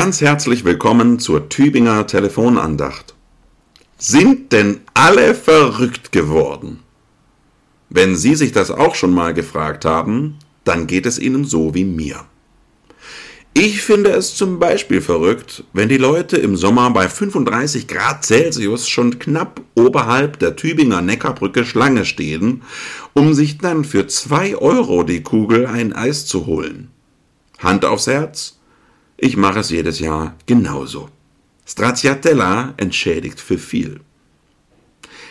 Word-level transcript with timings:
Ganz 0.00 0.20
herzlich 0.20 0.64
willkommen 0.64 1.18
zur 1.18 1.48
Tübinger 1.48 2.06
Telefonandacht. 2.06 3.16
Sind 3.96 4.52
denn 4.52 4.82
alle 4.94 5.34
verrückt 5.34 6.12
geworden? 6.12 6.84
Wenn 7.90 8.14
Sie 8.14 8.36
sich 8.36 8.52
das 8.52 8.70
auch 8.70 8.94
schon 8.94 9.12
mal 9.12 9.34
gefragt 9.34 9.84
haben, 9.84 10.36
dann 10.62 10.86
geht 10.86 11.04
es 11.04 11.18
Ihnen 11.18 11.44
so 11.44 11.74
wie 11.74 11.84
mir. 11.84 12.20
Ich 13.54 13.82
finde 13.82 14.10
es 14.10 14.36
zum 14.36 14.60
Beispiel 14.60 15.00
verrückt, 15.00 15.64
wenn 15.72 15.88
die 15.88 15.96
Leute 15.96 16.36
im 16.36 16.54
Sommer 16.54 16.88
bei 16.90 17.08
35 17.08 17.88
Grad 17.88 18.24
Celsius 18.24 18.88
schon 18.88 19.18
knapp 19.18 19.60
oberhalb 19.74 20.38
der 20.38 20.54
Tübinger 20.54 21.02
Neckarbrücke 21.02 21.64
Schlange 21.64 22.04
stehen, 22.04 22.62
um 23.14 23.34
sich 23.34 23.58
dann 23.58 23.82
für 23.82 24.06
2 24.06 24.58
Euro 24.58 25.02
die 25.02 25.24
Kugel 25.24 25.66
ein 25.66 25.92
Eis 25.92 26.24
zu 26.24 26.46
holen. 26.46 26.92
Hand 27.58 27.84
aufs 27.84 28.06
Herz, 28.06 28.57
ich 29.18 29.36
mache 29.36 29.58
es 29.58 29.70
jedes 29.70 29.98
Jahr 29.98 30.36
genauso. 30.46 31.10
Stracciatella 31.66 32.72
entschädigt 32.76 33.40
für 33.40 33.58
viel. 33.58 34.00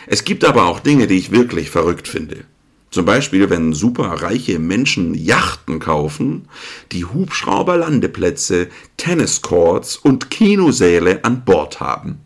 Es 0.06 0.24
gibt 0.24 0.44
aber 0.44 0.66
auch 0.66 0.80
Dinge, 0.80 1.06
die 1.06 1.16
ich 1.16 1.32
wirklich 1.32 1.70
verrückt 1.70 2.06
finde. 2.06 2.44
Zum 2.90 3.04
Beispiel, 3.04 3.50
wenn 3.50 3.72
superreiche 3.72 4.58
Menschen 4.58 5.14
Yachten 5.14 5.78
kaufen, 5.78 6.48
die 6.92 7.04
Hubschrauberlandeplätze, 7.04 8.68
Tenniscourts 8.96 9.96
und 9.96 10.30
Kinosäle 10.30 11.24
an 11.24 11.44
Bord 11.44 11.80
haben. 11.80 12.20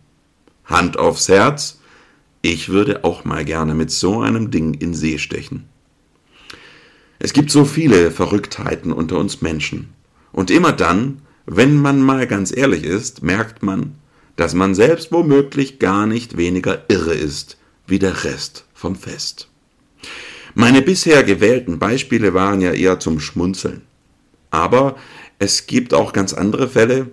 Hand 0.65 0.99
aufs 0.99 1.29
Herz, 1.29 1.81
ich 2.43 2.69
würde 2.69 3.05
auch 3.05 3.25
mal 3.25 3.45
gerne 3.45 3.75
mit 3.75 3.91
so 3.91 4.21
einem 4.21 4.51
Ding 4.51 4.75
in 4.75 4.95
See 4.95 5.19
stechen. 5.19 5.69
Es 7.19 7.33
gibt 7.33 7.51
so 7.51 7.65
viele 7.65 8.11
Verrücktheiten 8.11 8.93
unter 8.93 9.19
uns 9.19 9.43
Menschen. 9.43 9.91
Und 10.33 10.51
immer 10.51 10.73
dann, 10.73 11.23
wenn 11.47 11.77
man 11.77 12.01
mal 12.01 12.27
ganz 12.27 12.57
ehrlich 12.57 12.85
ist, 12.85 13.23
merkt 13.23 13.63
man, 13.63 13.97
dass 14.37 14.55
man 14.55 14.75
selbst 14.75 15.13
womöglich 15.13 15.79
gar 15.79 16.07
nicht 16.07 16.37
weniger 16.37 16.85
irre 16.89 17.15
ist 17.15 17.59
wie 17.87 17.99
der 17.99 18.25
Rest 18.25 18.65
vom 18.75 18.97
Fest. 18.97 19.49
Meine 20.55 20.83
bisher 20.83 21.25
gewählten 21.25 21.79
Beispiele 21.79 22.35
waren 22.35 22.61
ja 22.61 22.73
eher 22.73 23.01
zum 23.01 23.21
Schmunzeln. 23.21 23.83
Aber 24.51 24.97
es 25.39 25.67
gibt 25.67 25.95
auch 25.95 26.13
ganz 26.13 26.35
andere 26.35 26.69
Fälle, 26.69 27.11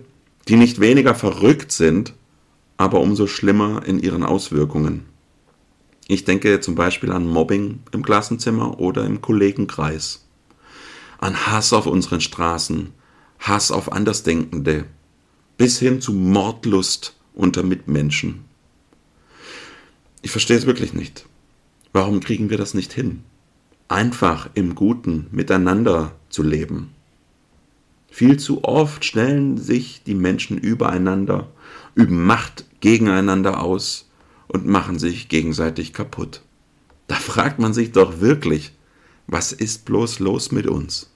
die 0.48 0.56
nicht 0.56 0.80
weniger 0.80 1.14
verrückt 1.14 1.72
sind, 1.72 2.14
aber 2.76 3.00
umso 3.00 3.26
schlimmer 3.26 3.82
in 3.86 3.98
ihren 3.98 4.22
Auswirkungen. 4.22 5.06
Ich 6.06 6.24
denke 6.24 6.60
zum 6.60 6.74
Beispiel 6.74 7.12
an 7.12 7.26
Mobbing 7.26 7.80
im 7.92 8.04
Klassenzimmer 8.04 8.78
oder 8.80 9.04
im 9.04 9.20
Kollegenkreis, 9.20 10.26
an 11.18 11.46
Hass 11.46 11.72
auf 11.72 11.86
unseren 11.86 12.20
Straßen, 12.20 12.92
Hass 13.40 13.70
auf 13.70 13.92
Andersdenkende, 13.92 14.84
bis 15.58 15.78
hin 15.78 16.00
zu 16.00 16.12
Mordlust 16.12 17.16
unter 17.34 17.62
Mitmenschen. 17.62 18.44
Ich 20.22 20.30
verstehe 20.30 20.56
es 20.56 20.66
wirklich 20.66 20.92
nicht. 20.92 21.26
Warum 21.92 22.20
kriegen 22.20 22.50
wir 22.50 22.58
das 22.58 22.74
nicht 22.74 22.92
hin? 22.92 23.24
einfach 23.90 24.48
im 24.54 24.76
Guten 24.76 25.26
miteinander 25.32 26.12
zu 26.28 26.42
leben. 26.44 26.90
Viel 28.08 28.38
zu 28.38 28.64
oft 28.64 29.04
stellen 29.04 29.58
sich 29.58 30.02
die 30.04 30.14
Menschen 30.14 30.58
übereinander, 30.58 31.48
üben 31.94 32.24
Macht 32.24 32.64
gegeneinander 32.80 33.62
aus 33.62 34.08
und 34.46 34.66
machen 34.66 34.98
sich 34.98 35.28
gegenseitig 35.28 35.92
kaputt. 35.92 36.42
Da 37.08 37.16
fragt 37.16 37.58
man 37.58 37.74
sich 37.74 37.90
doch 37.90 38.20
wirklich, 38.20 38.72
was 39.26 39.52
ist 39.52 39.84
bloß 39.84 40.20
los 40.20 40.52
mit 40.52 40.66
uns? 40.66 41.09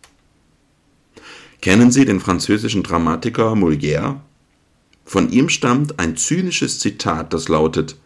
Kennen 1.64 1.90
Sie 1.90 2.04
den 2.04 2.20
französischen 2.20 2.82
Dramatiker 2.82 3.54
Molière? 3.54 4.20
Von 5.06 5.32
ihm 5.32 5.48
stammt 5.48 5.98
ein 5.98 6.14
zynisches 6.14 6.78
Zitat, 6.78 7.32
das 7.32 7.48
lautet 7.48 7.96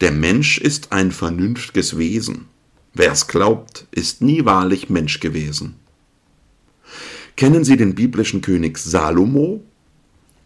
Der 0.00 0.12
Mensch 0.12 0.56
ist 0.56 0.92
ein 0.92 1.12
vernünftiges 1.12 1.98
Wesen. 1.98 2.46
Wer 2.94 3.12
es 3.12 3.26
glaubt, 3.26 3.86
ist 3.90 4.22
nie 4.22 4.46
wahrlich 4.46 4.88
Mensch 4.88 5.20
gewesen. 5.20 5.74
Kennen 7.36 7.64
Sie 7.64 7.76
den 7.76 7.94
biblischen 7.94 8.40
König 8.40 8.78
Salomo? 8.78 9.62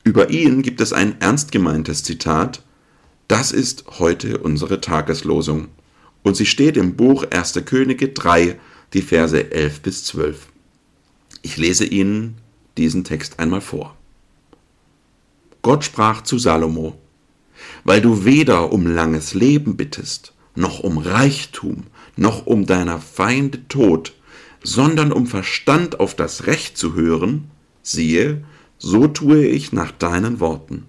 Über 0.03 0.31
ihn 0.31 0.63
gibt 0.63 0.81
es 0.81 0.93
ein 0.93 1.21
ernst 1.21 1.53
gemeintes 1.53 2.03
Zitat, 2.03 2.65
das 3.29 3.53
ist 3.53 3.85
heute 4.01 4.39
unsere 4.39 4.81
Tageslosung. 4.81 5.69
Und 6.25 6.37
sie 6.37 6.47
steht 6.47 6.77
im 6.77 6.97
Buch 6.97 7.27
1. 7.31 7.61
Könige 7.65 8.09
3, 8.09 8.59
die 8.93 9.03
Verse 9.03 9.53
11 9.53 9.83
bis 9.83 10.05
12. 10.07 10.49
Ich 11.43 11.57
lese 11.57 11.87
Ihnen 11.87 12.37
diesen 12.81 13.05
Text 13.05 13.39
einmal 13.39 13.61
vor. 13.61 13.95
Gott 15.63 15.85
sprach 15.85 16.23
zu 16.23 16.39
Salomo, 16.39 16.99
weil 17.85 18.01
du 18.01 18.25
weder 18.25 18.73
um 18.73 18.87
langes 18.87 19.35
Leben 19.35 19.77
bittest, 19.77 20.33
noch 20.55 20.81
um 20.81 20.99
Reichtum, 20.99 21.85
noch 22.17 22.47
um 22.47 22.67
deiner 22.67 22.99
Feinde 22.99 23.69
Tod, 23.69 24.15
sondern 24.63 25.13
um 25.13 25.27
Verstand 25.27 26.01
auf 26.01 26.15
das 26.15 26.47
Recht 26.47 26.79
zu 26.79 26.95
hören, 26.95 27.51
siehe, 27.83 28.45
so 28.79 29.07
tue 29.07 29.47
ich 29.47 29.73
nach 29.73 29.93
deinen 29.93 30.41
Worten. 30.41 30.87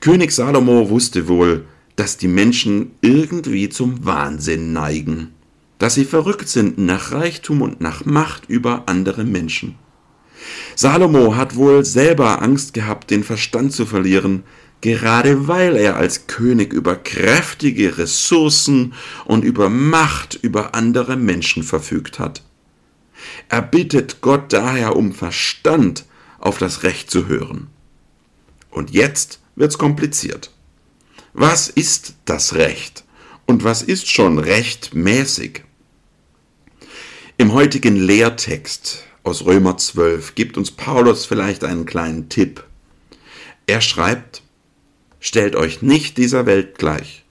König 0.00 0.32
Salomo 0.32 0.90
wusste 0.90 1.28
wohl, 1.28 1.64
dass 1.96 2.16
die 2.16 2.28
Menschen 2.28 2.92
irgendwie 3.00 3.68
zum 3.68 4.04
Wahnsinn 4.04 4.72
neigen, 4.72 5.32
dass 5.78 5.94
sie 5.94 6.04
verrückt 6.04 6.48
sind 6.48 6.78
nach 6.78 7.12
Reichtum 7.12 7.62
und 7.62 7.80
nach 7.80 8.04
Macht 8.04 8.48
über 8.48 8.84
andere 8.86 9.24
Menschen. 9.24 9.76
Salomo 10.74 11.36
hat 11.36 11.56
wohl 11.56 11.84
selber 11.84 12.42
Angst 12.42 12.74
gehabt, 12.74 13.10
den 13.10 13.24
Verstand 13.24 13.72
zu 13.72 13.86
verlieren, 13.86 14.44
gerade 14.80 15.48
weil 15.48 15.76
er 15.76 15.96
als 15.96 16.26
König 16.26 16.72
über 16.72 16.96
kräftige 16.96 17.98
Ressourcen 17.98 18.94
und 19.24 19.44
über 19.44 19.68
Macht 19.68 20.38
über 20.40 20.74
andere 20.74 21.16
Menschen 21.16 21.62
verfügt 21.62 22.18
hat. 22.18 22.42
Er 23.48 23.62
bittet 23.62 24.20
Gott 24.20 24.52
daher 24.52 24.96
um 24.96 25.12
Verstand, 25.12 26.04
auf 26.38 26.58
das 26.58 26.84
Recht 26.84 27.10
zu 27.10 27.26
hören. 27.26 27.66
Und 28.70 28.90
jetzt 28.90 29.40
wird's 29.56 29.78
kompliziert. 29.78 30.52
Was 31.32 31.68
ist 31.68 32.14
das 32.24 32.54
Recht? 32.54 33.04
Und 33.46 33.64
was 33.64 33.82
ist 33.82 34.08
schon 34.08 34.38
rechtmäßig? 34.38 35.62
Im 37.40 37.52
heutigen 37.52 37.94
Lehrtext 37.94 39.04
aus 39.22 39.44
Römer 39.44 39.76
12 39.76 40.34
gibt 40.34 40.58
uns 40.58 40.72
Paulus 40.72 41.24
vielleicht 41.24 41.62
einen 41.62 41.86
kleinen 41.86 42.28
Tipp. 42.28 42.64
Er 43.68 43.80
schreibt, 43.80 44.42
Stellt 45.20 45.54
euch 45.54 45.80
nicht 45.80 46.16
dieser 46.16 46.46
Welt 46.46 46.78
gleich, 46.78 47.24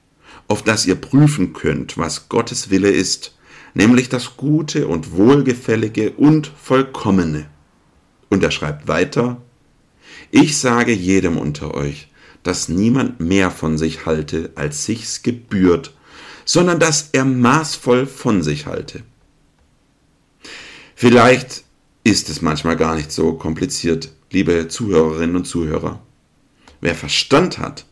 auf 0.48 0.64
dass 0.64 0.86
ihr 0.86 0.96
prüfen 0.96 1.52
könnt, 1.52 1.98
was 1.98 2.30
Gottes 2.30 2.70
Wille 2.70 2.90
ist, 2.90 3.36
nämlich 3.74 4.08
das 4.08 4.38
Gute 4.38 4.88
und 4.88 5.12
Wohlgefällige 5.12 6.12
und 6.12 6.48
Vollkommene. 6.48 7.50
Und 8.30 8.42
er 8.42 8.52
schreibt 8.52 8.88
weiter, 8.88 9.42
ich 10.32 10.58
sage 10.58 10.94
jedem 10.94 11.38
unter 11.38 11.74
euch, 11.74 12.08
dass 12.44 12.70
niemand 12.70 13.20
mehr 13.20 13.52
von 13.52 13.78
sich 13.78 14.06
halte, 14.06 14.52
als 14.56 14.86
sich's 14.86 15.22
gebührt, 15.22 15.94
sondern 16.46 16.80
dass 16.80 17.10
er 17.12 17.26
maßvoll 17.26 18.06
von 18.06 18.42
sich 18.42 18.68
halte. 18.68 19.04
Vielleicht 21.00 21.64
ist 22.04 22.28
es 22.28 22.42
manchmal 22.42 22.76
gar 22.76 22.96
nicht 22.96 23.12
so 23.12 23.34
kompliziert, 23.34 24.12
liebe 24.32 24.68
Zuhörerinnen 24.68 25.36
und 25.36 25.46
Zuhörer. 25.46 26.02
Wer 26.82 26.96
Verstand 26.96 27.60
hat, 27.60 27.86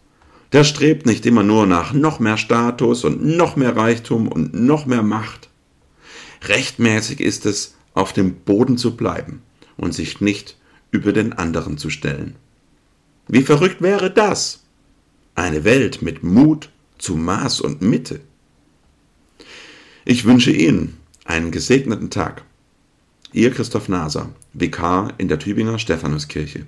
der 0.53 0.63
strebt 0.63 1.05
nicht 1.05 1.23
immer 1.27 1.43
nur 1.43 1.67
nach 1.67 1.93
noch 1.93 2.19
mehr 2.19 2.37
Status 2.37 3.03
und 3.03 3.23
noch 3.23 3.57
mehr 3.57 3.77
Reichtum 3.77 4.27
und 4.27 4.55
noch 4.55 4.87
mehr 4.87 5.03
Macht. 5.03 5.49
Rechtmäßig 6.45 7.19
ist 7.19 7.45
es, 7.45 7.75
auf 7.93 8.11
dem 8.11 8.37
Boden 8.37 8.75
zu 8.75 8.97
bleiben 8.97 9.43
und 9.77 9.93
sich 9.93 10.19
nicht 10.19 10.57
über 10.89 11.13
den 11.13 11.31
anderen 11.31 11.77
zu 11.77 11.91
stellen. 11.91 12.35
Wie 13.27 13.43
verrückt 13.43 13.83
wäre 13.83 14.09
das? 14.09 14.63
Eine 15.35 15.63
Welt 15.63 16.01
mit 16.01 16.23
Mut 16.23 16.71
zu 16.97 17.15
Maß 17.15 17.61
und 17.61 17.83
Mitte. 17.83 18.21
Ich 20.05 20.25
wünsche 20.25 20.51
Ihnen 20.51 20.97
einen 21.23 21.51
gesegneten 21.51 22.09
Tag. 22.09 22.43
Ihr 23.35 23.51
Christoph 23.51 23.89
Naser, 23.89 24.29
Vikar 24.53 25.11
in 25.17 25.27
der 25.27 25.39
Tübinger 25.39 25.77
Stephanuskirche. 25.77 26.67